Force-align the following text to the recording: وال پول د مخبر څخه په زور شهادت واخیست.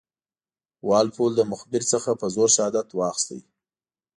وال 0.87 1.07
پول 1.15 1.31
د 1.37 1.41
مخبر 1.51 1.81
څخه 1.91 2.09
په 2.19 2.25
زور 2.35 2.49
شهادت 2.55 2.87
واخیست. 2.93 3.45